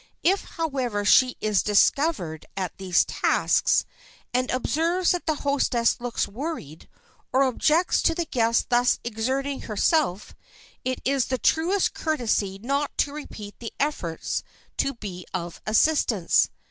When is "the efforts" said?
13.59-14.41